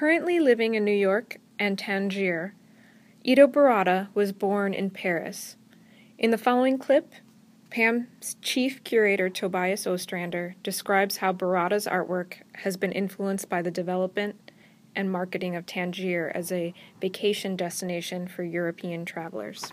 Currently 0.00 0.40
living 0.40 0.76
in 0.76 0.84
New 0.86 0.92
York 0.92 1.36
and 1.58 1.78
Tangier, 1.78 2.54
Yto 3.22 3.46
Barrada 3.46 4.08
was 4.14 4.32
born 4.32 4.72
in 4.72 4.88
Paris. 4.88 5.56
In 6.16 6.30
the 6.30 6.38
following 6.38 6.78
clip, 6.78 7.12
PAM's 7.68 8.36
chief 8.40 8.82
curator 8.82 9.28
Tobias 9.28 9.86
Ostrander 9.86 10.56
describes 10.62 11.18
how 11.18 11.34
Barrada's 11.34 11.86
artwork 11.86 12.36
has 12.54 12.78
been 12.78 12.92
influenced 12.92 13.50
by 13.50 13.60
the 13.60 13.70
development 13.70 14.50
and 14.96 15.12
marketing 15.12 15.54
of 15.54 15.66
Tangier 15.66 16.32
as 16.34 16.50
a 16.50 16.72
vacation 16.98 17.54
destination 17.54 18.26
for 18.26 18.42
European 18.42 19.04
travelers. 19.04 19.70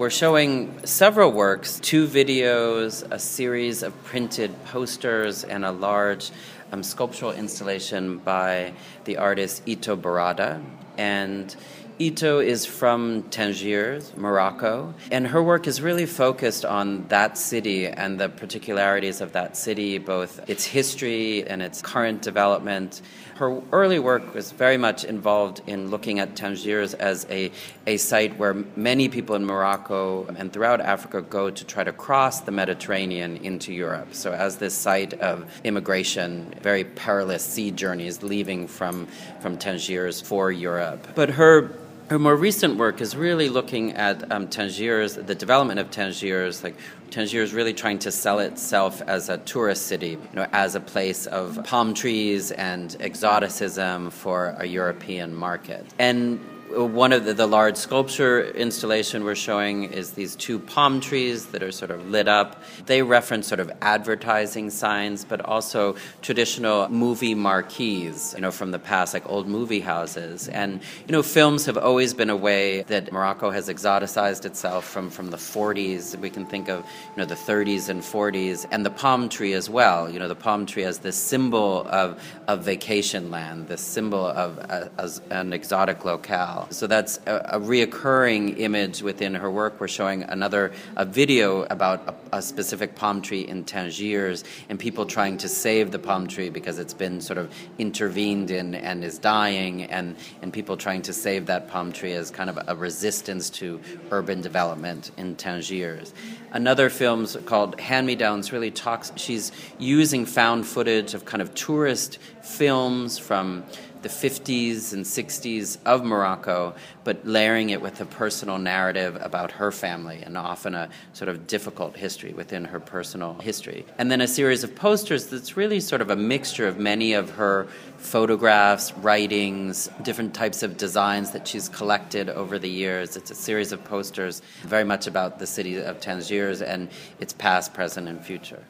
We're 0.00 0.08
showing 0.08 0.86
several 0.86 1.30
works, 1.30 1.78
two 1.78 2.06
videos, 2.06 3.06
a 3.12 3.18
series 3.18 3.82
of 3.82 3.92
printed 4.02 4.50
posters, 4.64 5.44
and 5.44 5.62
a 5.62 5.72
large 5.72 6.30
um, 6.72 6.82
sculptural 6.82 7.32
installation 7.32 8.16
by 8.16 8.72
the 9.04 9.18
artist 9.18 9.62
Yto 9.66 10.00
Barrada. 10.00 10.64
And 10.96 11.54
Yto 12.00 12.38
is 12.38 12.64
from 12.64 13.24
Tangier, 13.24 14.00
Morocco, 14.16 14.94
and 15.12 15.26
her 15.26 15.42
work 15.42 15.66
is 15.66 15.82
really 15.82 16.06
focused 16.06 16.64
on 16.64 17.06
that 17.08 17.36
city 17.36 17.88
and 17.88 18.18
the 18.18 18.30
particularities 18.30 19.20
of 19.20 19.32
that 19.32 19.54
city, 19.54 19.98
both 19.98 20.48
its 20.48 20.64
history 20.64 21.46
and 21.46 21.60
its 21.60 21.82
current 21.82 22.22
development. 22.22 23.02
Her 23.34 23.60
early 23.70 23.98
work 23.98 24.32
was 24.32 24.50
very 24.50 24.78
much 24.78 25.04
involved 25.04 25.60
in 25.66 25.90
looking 25.90 26.20
at 26.20 26.36
Tangier 26.36 26.80
as 26.80 27.26
a, 27.28 27.52
a 27.86 27.98
site 27.98 28.38
where 28.38 28.54
many 28.76 29.10
people 29.10 29.36
in 29.36 29.44
Morocco 29.44 30.24
and 30.38 30.50
throughout 30.50 30.80
Africa 30.80 31.20
go 31.20 31.50
to 31.50 31.64
try 31.66 31.84
to 31.84 31.92
cross 31.92 32.40
the 32.40 32.50
Mediterranean 32.50 33.36
into 33.38 33.74
Europe. 33.74 34.14
So, 34.14 34.32
as 34.32 34.56
this 34.56 34.74
site 34.74 35.12
of 35.20 35.44
immigration, 35.64 36.54
very 36.62 36.84
perilous 36.84 37.44
sea 37.44 37.70
journeys 37.70 38.22
leaving 38.22 38.68
from, 38.68 39.06
from 39.40 39.58
Tangiers 39.58 40.22
for 40.22 40.50
Europe. 40.50 41.06
But 41.14 41.28
her 41.30 41.70
her 42.10 42.18
more 42.18 42.34
recent 42.34 42.76
work 42.76 43.00
is 43.00 43.14
really 43.14 43.48
looking 43.48 43.92
at 43.92 44.32
um, 44.32 44.48
Tangiers, 44.48 45.14
the 45.14 45.34
development 45.36 45.78
of 45.78 45.92
Tangiers. 45.92 46.64
Like 46.64 46.74
Tangier 47.10 47.40
is 47.40 47.52
really 47.52 47.72
trying 47.72 48.00
to 48.00 48.10
sell 48.10 48.40
itself 48.40 49.00
as 49.02 49.28
a 49.28 49.38
tourist 49.38 49.86
city, 49.86 50.10
you 50.10 50.34
know, 50.34 50.48
as 50.50 50.74
a 50.74 50.80
place 50.80 51.26
of 51.26 51.62
palm 51.62 51.94
trees 51.94 52.50
and 52.50 52.96
exoticism 52.98 54.10
for 54.10 54.56
a 54.58 54.66
European 54.66 55.32
market. 55.32 55.86
And 56.00 56.40
one 56.72 57.12
of 57.12 57.24
the, 57.24 57.34
the, 57.34 57.46
large 57.46 57.76
sculpture 57.76 58.42
installation 58.52 59.24
we're 59.24 59.34
showing 59.34 59.84
is 59.84 60.12
these 60.12 60.36
two 60.36 60.58
palm 60.58 61.00
trees 61.00 61.46
that 61.46 61.62
are 61.62 61.72
sort 61.72 61.90
of 61.90 62.08
lit 62.08 62.28
up. 62.28 62.62
They 62.86 63.02
reference 63.02 63.48
sort 63.48 63.60
of 63.60 63.72
advertising 63.82 64.70
signs, 64.70 65.24
but 65.24 65.40
also 65.44 65.96
traditional 66.22 66.88
movie 66.88 67.34
marquees, 67.34 68.34
you 68.36 68.42
know, 68.42 68.52
from 68.52 68.70
the 68.70 68.78
past, 68.78 69.14
like 69.14 69.28
old 69.28 69.48
movie 69.48 69.80
houses. 69.80 70.48
And 70.48 70.80
you 71.06 71.12
know, 71.12 71.22
films 71.22 71.66
have 71.66 71.76
always 71.76 72.14
been 72.14 72.30
a 72.30 72.36
way 72.36 72.82
that 72.82 73.12
Morocco 73.12 73.50
has 73.50 73.68
exoticized 73.68 74.44
itself 74.44 74.84
from 74.84 75.10
from 75.10 75.30
the 75.30 75.36
40s. 75.36 76.16
We 76.18 76.30
can 76.30 76.46
think 76.46 76.68
of 76.68 76.80
you 76.80 77.16
know 77.16 77.24
the 77.24 77.34
30s 77.34 77.88
and 77.88 78.02
40s, 78.02 78.66
and 78.70 78.86
the 78.86 78.90
palm 78.90 79.28
tree 79.28 79.54
as 79.54 79.68
well. 79.68 80.08
You 80.08 80.18
know, 80.18 80.28
the 80.28 80.34
palm 80.36 80.66
tree 80.66 80.84
as 80.84 80.98
this 80.98 81.16
symbol 81.16 81.86
of 81.88 82.22
of 82.46 82.64
vacation 82.64 83.30
land, 83.30 83.68
this 83.68 83.80
symbol 83.80 84.24
of 84.24 84.58
as 84.98 85.20
an 85.30 85.52
exotic 85.52 86.04
locale. 86.04 86.59
So 86.70 86.86
that's 86.86 87.18
a, 87.26 87.36
a 87.52 87.60
reoccurring 87.60 88.58
image 88.58 89.02
within 89.02 89.34
her 89.34 89.50
work. 89.50 89.80
We're 89.80 89.88
showing 89.88 90.22
another 90.22 90.72
a 90.96 91.04
video 91.04 91.62
about 91.62 92.20
a, 92.32 92.38
a 92.38 92.42
specific 92.42 92.94
palm 92.94 93.22
tree 93.22 93.40
in 93.40 93.64
Tangiers 93.64 94.44
and 94.68 94.78
people 94.78 95.06
trying 95.06 95.38
to 95.38 95.48
save 95.48 95.90
the 95.90 95.98
palm 95.98 96.26
tree 96.26 96.50
because 96.50 96.78
it's 96.78 96.94
been 96.94 97.20
sort 97.20 97.38
of 97.38 97.52
intervened 97.78 98.50
in 98.50 98.74
and 98.74 99.02
is 99.04 99.18
dying, 99.18 99.84
and, 99.84 100.16
and 100.42 100.52
people 100.52 100.76
trying 100.76 101.02
to 101.02 101.12
save 101.12 101.46
that 101.46 101.68
palm 101.68 101.92
tree 101.92 102.12
as 102.12 102.30
kind 102.30 102.50
of 102.50 102.58
a 102.66 102.76
resistance 102.76 103.50
to 103.50 103.80
urban 104.10 104.40
development 104.40 105.10
in 105.16 105.36
Tangiers. 105.36 106.12
Another 106.52 106.90
film 106.90 107.26
called 107.46 107.78
Hand 107.80 108.06
Me 108.06 108.16
Downs 108.16 108.52
really 108.52 108.70
talks, 108.70 109.12
she's 109.16 109.52
using 109.78 110.26
found 110.26 110.66
footage 110.66 111.14
of 111.14 111.24
kind 111.24 111.40
of 111.40 111.54
tourist 111.54 112.18
films 112.42 113.18
from 113.18 113.64
the 114.02 114.08
50s 114.08 114.92
and 114.92 115.04
60s 115.04 115.78
of 115.84 116.04
Morocco, 116.04 116.74
but 117.04 117.26
layering 117.26 117.70
it 117.70 117.82
with 117.82 118.00
a 118.00 118.06
personal 118.06 118.58
narrative 118.58 119.18
about 119.20 119.52
her 119.52 119.70
family 119.70 120.22
and 120.22 120.36
often 120.36 120.74
a 120.74 120.88
sort 121.12 121.28
of 121.28 121.46
difficult 121.46 121.96
history 121.96 122.32
within 122.32 122.64
her 122.64 122.80
personal 122.80 123.34
history. 123.40 123.84
And 123.98 124.10
then 124.10 124.20
a 124.20 124.26
series 124.26 124.64
of 124.64 124.74
posters 124.74 125.26
that's 125.26 125.56
really 125.56 125.80
sort 125.80 126.00
of 126.00 126.10
a 126.10 126.16
mixture 126.16 126.66
of 126.66 126.78
many 126.78 127.12
of 127.12 127.30
her 127.30 127.66
photographs, 127.98 128.92
writings, 128.94 129.90
different 130.02 130.34
types 130.34 130.62
of 130.62 130.76
designs 130.76 131.32
that 131.32 131.46
she's 131.46 131.68
collected 131.68 132.30
over 132.30 132.58
the 132.58 132.70
years. 132.70 133.16
It's 133.16 133.30
a 133.30 133.34
series 133.34 133.72
of 133.72 133.84
posters 133.84 134.40
very 134.62 134.84
much 134.84 135.06
about 135.06 135.38
the 135.38 135.46
city 135.46 135.78
of 135.78 136.00
Tangiers 136.00 136.62
and 136.62 136.88
its 137.18 137.32
past, 137.32 137.74
present, 137.74 138.08
and 138.08 138.24
future. 138.24 138.64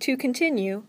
To 0.00 0.16
continue, 0.16 0.82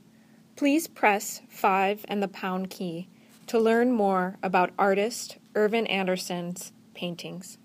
Please 0.56 0.88
press 0.88 1.42
5 1.50 2.06
and 2.08 2.22
the 2.22 2.28
pound 2.28 2.70
key 2.70 3.08
to 3.48 3.60
learn 3.60 3.92
more 3.92 4.38
about 4.44 4.72
artist 4.78 5.38
Irvin 5.56 5.88
Anderson's 5.88 6.72
paintings. 6.94 7.58